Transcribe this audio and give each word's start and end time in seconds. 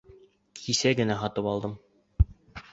Кисә 0.59 0.95
генә 1.01 1.19
һатып 1.25 1.53
алдым. 1.55 1.77